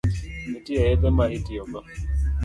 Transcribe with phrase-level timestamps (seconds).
[0.49, 1.77] Nitie yedhe ma itiyogo?